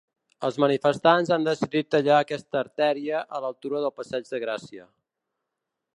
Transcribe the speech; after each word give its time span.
Els 0.47 0.55
manifestants 0.61 1.29
han 1.35 1.45
decidit 1.47 1.91
tallar 1.95 2.17
aquesta 2.23 2.59
artèria 2.63 3.23
a 3.39 3.43
l’altura 3.45 3.85
del 3.85 3.97
passeig 4.01 4.33
de 4.33 4.41
Gràcia. 4.47 4.91